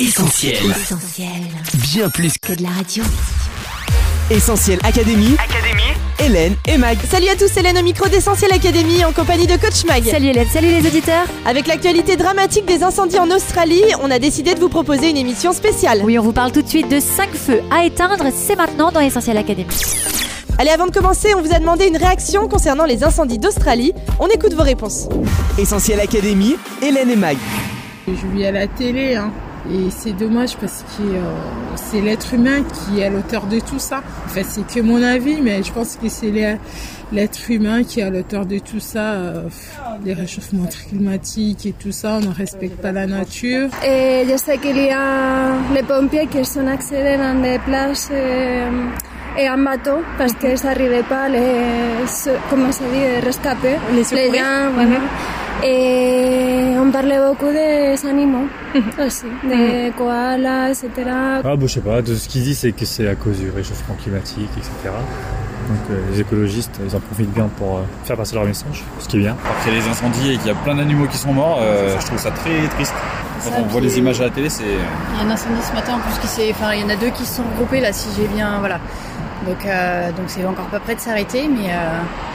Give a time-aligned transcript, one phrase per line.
[0.00, 0.54] Essentiel.
[0.70, 1.28] Essentiel.
[1.74, 3.02] Bien plus Que de la radio.
[4.30, 5.34] Essentiel Académie.
[5.34, 5.92] Académie.
[6.20, 6.96] Hélène et Mag.
[7.10, 10.04] Salut à tous, Hélène au micro d'Essentiel Academy en compagnie de Coach Mag.
[10.04, 11.26] Salut Hélène, salut les auditeurs.
[11.44, 15.52] Avec l'actualité dramatique des incendies en Australie, on a décidé de vous proposer une émission
[15.52, 16.02] spéciale.
[16.04, 19.00] Oui, on vous parle tout de suite de 5 feux à éteindre, c'est maintenant dans
[19.00, 19.66] Essentiel Academy.
[20.58, 23.94] Allez, avant de commencer, on vous a demandé une réaction concernant les incendies d'Australie.
[24.20, 25.08] On écoute vos réponses.
[25.58, 26.54] Essentiel Académie.
[26.82, 27.36] Hélène et Mag.
[28.06, 29.32] Je vis à la télé, hein.
[29.70, 31.20] Et c'est dommage parce que euh,
[31.76, 33.98] c'est l'être humain qui est à l'auteur de tout ça.
[34.26, 36.32] En fait, c'est que mon avis, mais je pense que c'est
[37.12, 39.12] l'être humain qui est à l'auteur de tout ça.
[39.12, 39.42] euh,
[40.04, 43.68] les réchauffements climatiques et tout ça, on ne respecte pas la nature.
[43.84, 49.42] Eh, yo sé qu'il y a les pompiers qui sont accédés dans des places eh,
[49.42, 52.06] et en bateau parce que ça n'arrivait pas les,
[52.48, 54.34] comment ça dit, les rescapés, Les secourir.
[54.34, 55.00] gens, voilà.
[55.64, 58.46] Et on parlait beaucoup des animaux
[59.04, 60.90] aussi, des koalas, etc.
[61.06, 63.50] Ah bah, je sais pas, de ce qu'ils disent c'est que c'est à cause du
[63.50, 64.94] réchauffement climatique, etc.
[65.68, 69.08] Donc euh, les écologistes, ils en profitent bien pour euh, faire passer leur message, ce
[69.08, 69.36] qui est bien.
[69.50, 72.18] Après les incendies et qu'il y a plein d'animaux qui sont morts, euh, je trouve
[72.18, 72.94] ça très triste.
[73.44, 75.74] Quand on voit les images à la télé, c'est Il y a un incendie ce
[75.74, 76.50] matin en plus qui s'est.
[76.52, 78.58] Enfin, il y en a deux qui se sont regroupés là, si j'ai bien.
[78.60, 78.80] Voilà.
[79.46, 81.70] Donc, euh, donc c'est encore pas prêt de s'arrêter, mais.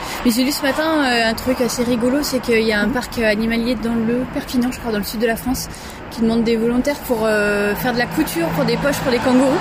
[0.04, 0.22] Euh...
[0.24, 2.88] Mais j'ai lu ce matin euh, un truc assez rigolo, c'est qu'il y a un
[2.88, 5.68] parc animalier dans le Perpignan, je crois, dans le sud de la France,
[6.10, 9.18] qui demande des volontaires pour euh, faire de la couture pour des poches pour les
[9.18, 9.58] kangourous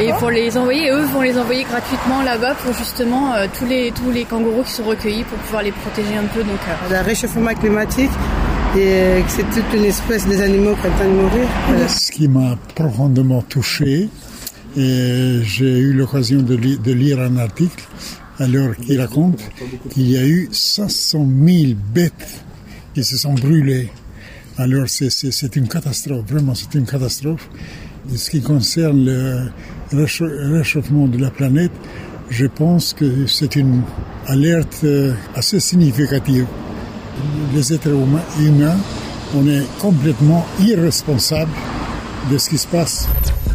[0.00, 0.86] et pour les envoyer.
[0.86, 4.62] Et eux vont les envoyer gratuitement là-bas pour justement euh, tous les tous les kangourous
[4.62, 6.40] qui sont recueillis pour pouvoir les protéger un peu.
[6.44, 8.10] Donc, euh, Le réchauffement climatique
[8.76, 11.48] et que c'est toute une espèce des animaux qui sont en train de mourir.
[11.68, 11.88] Voilà.
[11.88, 14.08] Ce qui m'a profondément touché,
[14.76, 17.82] et j'ai eu l'occasion de, li- de lire un article
[18.38, 19.40] alors qui raconte
[19.90, 22.12] qu'il y a eu 500 000 bêtes
[22.94, 23.90] qui se sont brûlées.
[24.56, 27.48] Alors c'est- une catastrophe, vraiment c'est une catastrophe.
[28.12, 29.50] En ce qui concerne le
[29.92, 31.72] réchau- réchauffement de la planète,
[32.30, 33.82] je pense que c'est une
[34.26, 36.46] alerte euh, assez significative
[37.54, 37.90] les êtres
[38.40, 38.76] humains,
[39.34, 41.50] on est complètement irresponsables
[42.30, 43.08] de ce qui se passe.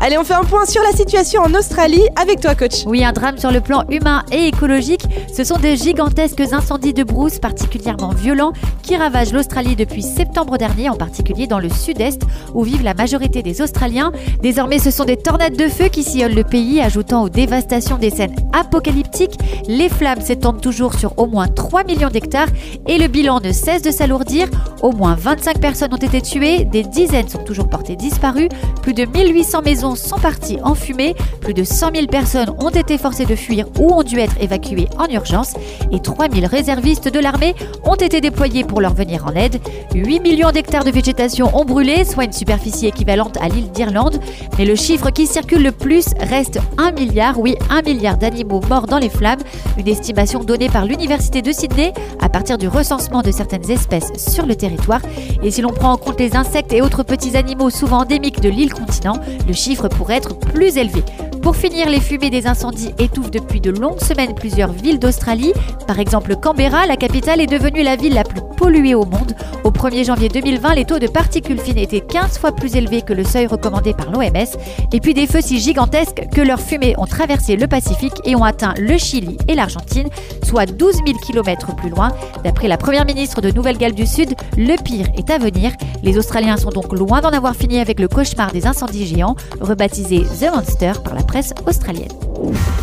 [0.05, 2.83] Allez, on fait un point sur la situation en Australie avec toi, Coach.
[2.85, 5.05] Oui, un drame sur le plan humain et écologique.
[5.33, 10.89] Ce sont de gigantesques incendies de brousse particulièrement violents qui ravagent l'Australie depuis septembre dernier,
[10.89, 14.11] en particulier dans le sud-est où vivent la majorité des Australiens.
[14.41, 18.09] Désormais, ce sont des tornades de feu qui sillonnent le pays, ajoutant aux dévastations des
[18.09, 19.39] scènes apocalyptiques.
[19.69, 22.49] Les flammes s'étendent toujours sur au moins 3 millions d'hectares
[22.89, 24.49] et le bilan ne cesse de s'alourdir.
[24.81, 28.49] Au moins 25 personnes ont été tuées, des dizaines sont toujours portées disparues,
[28.81, 32.97] plus de 1800 maisons sont parties en fumée, plus de 100 000 personnes ont été
[32.97, 35.53] forcées de fuir ou ont dû être évacuées en urgence
[35.91, 39.59] et 3000 réservistes de l'armée ont été déployés pour leur venir en aide.
[39.93, 44.19] 8 millions d'hectares de végétation ont brûlé, soit une superficie équivalente à l'île d'Irlande,
[44.57, 48.87] mais le chiffre qui circule le plus reste 1 milliard, oui 1 milliard d'animaux morts
[48.87, 49.41] dans les flammes,
[49.77, 54.45] une estimation donnée par l'Université de Sydney à partir du recensement de certaines espèces sur
[54.45, 55.01] le territoire.
[55.43, 58.49] Et si l'on prend en compte les insectes et autres petits animaux souvent endémiques de
[58.49, 61.03] l'île continent, le chiffre pourrait être plus élevé.
[61.43, 65.51] Pour finir, les fumées des incendies étouffent depuis de longues semaines plusieurs villes d'Australie.
[65.87, 69.35] Par exemple, Canberra, la capitale, est devenue la ville la plus polluée au monde.
[69.65, 73.11] Au 1er janvier 2020, les taux de particules fines étaient 15 fois plus élevés que
[73.11, 74.57] le seuil recommandé par l'OMS.
[74.93, 78.43] Et puis des feux si gigantesques que leurs fumées ont traversé le Pacifique et ont
[78.45, 80.07] atteint le Chili et l'Argentine,
[80.43, 82.13] soit 12 000 km plus loin.
[82.45, 85.73] D'après la première ministre de Nouvelle-Galles du Sud, le pire est à venir.
[86.03, 90.21] Les Australiens sont donc loin d'en avoir fini avec le cauchemar des incendies géants, rebaptisé
[90.21, 92.11] The Monster par la presse australienne.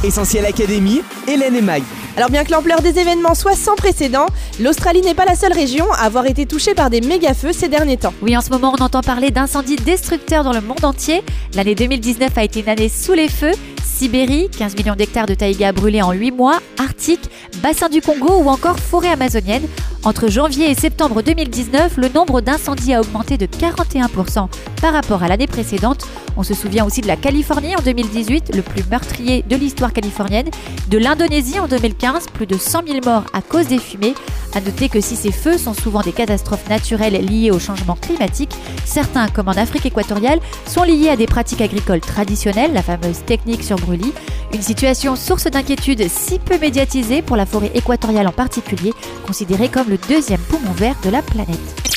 [0.03, 1.03] Essentiel Académie.
[1.29, 1.85] Hélène et Mag.
[2.17, 4.27] Alors bien que l'ampleur des événements soit sans précédent,
[4.59, 7.97] l'Australie n'est pas la seule région à avoir été touchée par des méga-feux ces derniers
[7.97, 8.13] temps.
[8.23, 11.23] Oui, en ce moment, on entend parler d'incendies destructeurs dans le monde entier.
[11.55, 13.53] L'année 2019 a été une année sous les feux.
[14.01, 17.29] Sibérie, 15 millions d'hectares de taïga brûlés en 8 mois, Arctique,
[17.63, 19.65] bassin du Congo ou encore forêt amazonienne.
[20.05, 24.49] Entre janvier et septembre 2019, le nombre d'incendies a augmenté de 41%
[24.81, 26.07] par rapport à l'année précédente.
[26.39, 30.49] On se souvient aussi de la Californie en 2018, le plus meurtrier de l'histoire californienne,
[30.89, 34.15] de l'Indonésie en 2015, plus de 100 000 morts à cause des fumées.
[34.55, 38.51] À noter que si ces feux sont souvent des catastrophes naturelles liées au changement climatique,
[38.85, 43.63] certains, comme en Afrique équatoriale, sont liés à des pratiques agricoles traditionnelles, la fameuse technique
[43.63, 43.77] sur
[44.53, 48.93] Une situation source d'inquiétude si peu médiatisée pour la forêt équatoriale en particulier,
[49.27, 51.90] considérée comme le deuxième poumon vert de la planète.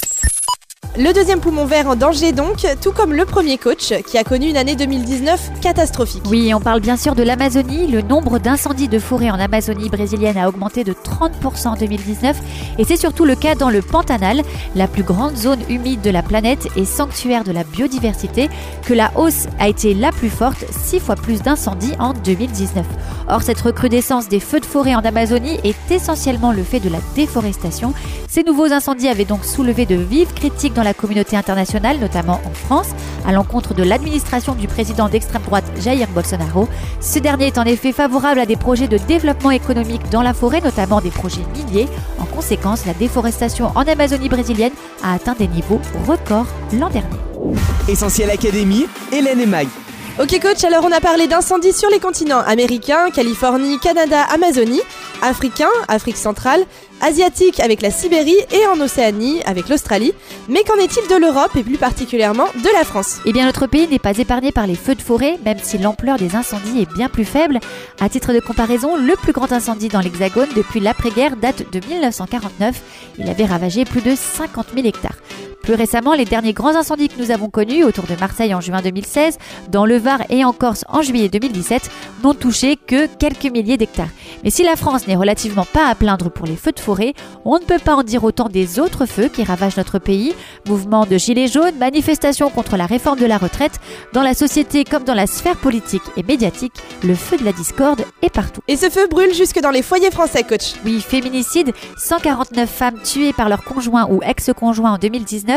[0.95, 4.49] Le deuxième poumon vert en danger donc, tout comme le premier coach qui a connu
[4.49, 6.21] une année 2019 catastrophique.
[6.29, 7.87] Oui, on parle bien sûr de l'Amazonie.
[7.87, 12.37] Le nombre d'incendies de forêt en Amazonie brésilienne a augmenté de 30% en 2019
[12.77, 14.43] et c'est surtout le cas dans le Pantanal,
[14.75, 18.47] la plus grande zone humide de la planète et sanctuaire de la biodiversité,
[18.85, 22.85] que la hausse a été la plus forte, 6 fois plus d'incendies en 2019.
[23.33, 27.00] Or, cette recrudescence des feux de forêt en Amazonie est essentiellement le fait de la
[27.15, 27.95] déforestation.
[28.30, 32.51] Ces nouveaux incendies avaient donc soulevé de vives critiques dans la communauté internationale, notamment en
[32.51, 32.89] France,
[33.25, 36.69] à l'encontre de l'administration du président d'extrême droite Jair Bolsonaro.
[37.01, 40.62] Ce dernier est en effet favorable à des projets de développement économique dans la forêt,
[40.62, 41.88] notamment des projets miniers.
[42.19, 47.18] En conséquence, la déforestation en Amazonie brésilienne a atteint des niveaux records l'an dernier.
[47.88, 49.82] Essentiel Académie, Hélène et.
[50.19, 54.81] Ok coach, alors on a parlé d'incendies sur les continents américains, Californie, Canada, Amazonie,
[55.24, 56.63] africain, Afrique centrale,
[57.01, 60.13] asiatique avec la Sibérie et en Océanie avec l'Australie.
[60.50, 63.21] Mais qu'en est-il de l'Europe et plus particulièrement de la France?
[63.25, 66.19] Eh bien notre pays n'est pas épargné par les feux de forêt, même si l'ampleur
[66.19, 67.60] des incendies est bien plus faible.
[68.00, 72.81] À titre de comparaison, le plus grand incendie dans l'Hexagone depuis l'après-guerre date de 1949.
[73.18, 75.18] Il avait ravagé plus de 50 000 hectares.
[75.63, 78.81] Plus récemment, les derniers grands incendies que nous avons connus autour de Marseille en juin
[78.81, 79.38] 2016,
[79.71, 81.89] dans le Var et en Corse en juillet 2017,
[82.21, 84.10] n'ont touché que quelques milliers d'hectares.
[84.44, 87.13] Mais si la France n'est relativement pas à plaindre pour les feux de forêt,
[87.45, 90.36] on ne peut pas en dire autant des autres feux qui ravagent notre pays.
[90.68, 93.80] Mouvements de gilets jaunes, manifestations contre la réforme de la retraite,
[94.12, 96.74] dans la société comme dans la sphère politique et médiatique,
[97.06, 98.60] le feu de la discorde est partout.
[98.68, 100.74] Et ce feu brûle jusque dans les foyers français, coach.
[100.83, 105.52] Oui, féminicide, 149 femmes tuées par leur conjoint ou ex-conjoint en 2019,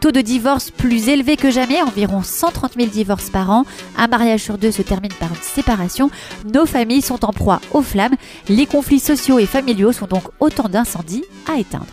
[0.00, 3.64] taux de divorce plus élevé que jamais, environ 130 000 divorces par an,
[3.96, 6.10] un mariage sur deux se termine par une séparation,
[6.52, 8.16] nos familles sont en proie aux flammes,
[8.48, 11.86] les conflits sociaux et familiaux sont donc autant d'incendies à éteindre.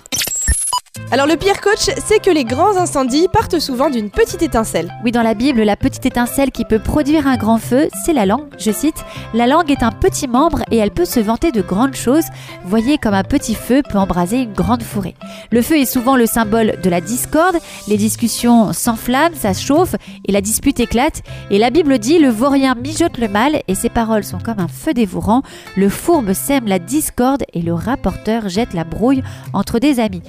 [1.11, 4.93] Alors le pire coach, c'est que les grands incendies partent souvent d'une petite étincelle.
[5.03, 8.27] Oui, dans la Bible, la petite étincelle qui peut produire un grand feu, c'est la
[8.27, 8.45] langue.
[8.59, 9.03] Je cite,
[9.33, 12.25] La langue est un petit membre et elle peut se vanter de grandes choses.
[12.63, 15.15] Voyez comme un petit feu peut embraser une grande forêt.
[15.51, 17.57] Le feu est souvent le symbole de la discorde,
[17.87, 19.95] les discussions s'enflamment, ça chauffe
[20.27, 21.23] et la dispute éclate.
[21.49, 24.67] Et la Bible dit, le vaurien mijote le mal et ses paroles sont comme un
[24.67, 25.41] feu dévorant.
[25.75, 29.23] Le fourbe sème la discorde et le rapporteur jette la brouille
[29.53, 30.21] entre des amis.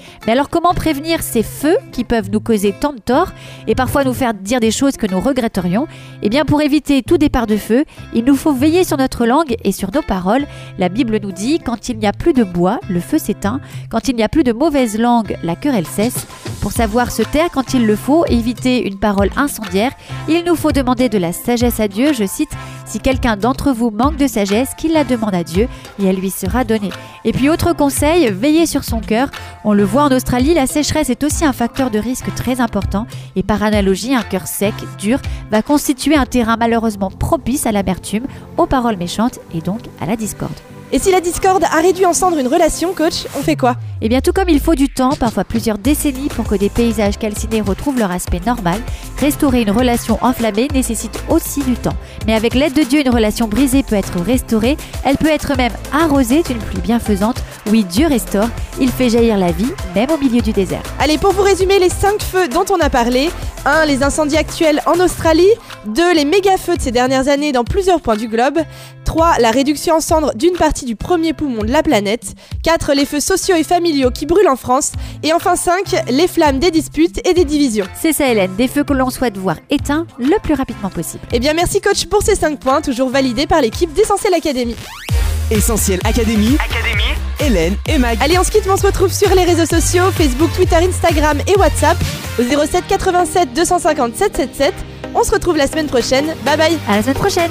[0.69, 3.33] Prévenir ces feux qui peuvent nous causer tant de tort
[3.67, 5.89] et parfois nous faire dire des choses que nous regretterions?
[6.23, 7.85] Eh bien, pour éviter tout départ de feu,
[8.15, 10.47] il nous faut veiller sur notre langue et sur nos paroles.
[10.79, 13.61] La Bible nous dit quand il n'y a plus de bois, le feu s'éteint.
[13.91, 16.27] Quand il n'y a plus de mauvaise langue, la querelle cesse.
[16.61, 19.93] Pour savoir se taire quand il le faut, éviter une parole incendiaire,
[20.29, 22.13] il nous faut demander de la sagesse à Dieu.
[22.13, 22.51] Je cite
[22.85, 25.69] Si quelqu'un d'entre vous manque de sagesse, qu'il la demande à Dieu
[25.99, 26.91] et elle lui sera donnée.
[27.25, 29.31] Et puis, autre conseil, veiller sur son cœur.
[29.65, 33.07] On le voit en Australie, la sécheresse est aussi un facteur de risque très important
[33.37, 35.19] et par analogie, un cœur sec, dur,
[35.51, 38.27] va constituer un terrain malheureusement propice à l'amertume,
[38.59, 40.53] aux paroles méchantes et donc à la discorde.
[40.93, 43.77] Et si la discorde a réduit en cendres une relation, coach, on fait quoi?
[44.03, 47.19] Eh bien, tout comme il faut du temps, parfois plusieurs décennies, pour que des paysages
[47.19, 48.81] calcinés retrouvent leur aspect normal,
[49.19, 51.97] restaurer une relation enflammée nécessite aussi du temps.
[52.27, 55.73] Mais avec l'aide de Dieu, une relation brisée peut être restaurée, elle peut être même
[55.93, 57.43] arrosée d'une pluie bienfaisante.
[57.71, 58.49] Oui, Dieu restaure,
[58.81, 60.83] il fait jaillir la vie, même au milieu du désert.
[60.99, 63.29] Allez, pour vous résumer les 5 feux dont on a parlé
[63.67, 63.85] 1.
[63.85, 65.51] Les incendies actuels en Australie
[65.87, 66.15] 2.
[66.15, 68.61] Les méga-feux de ces dernières années dans plusieurs points du globe
[69.05, 69.39] 3.
[69.41, 72.95] La réduction en cendres d'une partie du premier poumon de la planète 4.
[72.95, 74.93] Les feux sociaux et familiaux qui brûlent en France
[75.23, 75.95] et enfin 5.
[76.11, 77.87] Les flammes des disputes et des divisions.
[78.01, 81.25] C'est ça Hélène, des feux que l'on souhaite voir éteints le plus rapidement possible.
[81.33, 84.77] Eh bien merci coach pour ces 5 points, toujours validés par l'équipe d'Essentiel Academy.
[85.51, 86.57] Essentiel Académie,
[87.41, 88.19] Hélène et Mag.
[88.21, 91.39] Allez, on se quitte, mais on se retrouve sur les réseaux sociaux, Facebook, Twitter, Instagram
[91.49, 91.97] et WhatsApp
[92.39, 94.75] au 07 87 250 777.
[95.15, 96.27] On se retrouve la semaine prochaine.
[96.45, 96.79] Bye bye.
[96.89, 97.51] À la semaine prochaine.